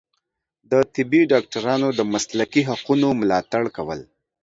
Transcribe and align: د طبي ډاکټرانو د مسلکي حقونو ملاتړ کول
د 0.71 0.73
طبي 0.93 1.21
ډاکټرانو 1.31 1.87
د 1.97 2.01
مسلکي 2.13 2.61
حقونو 2.69 3.07
ملاتړ 3.21 3.63
کول 3.75 3.99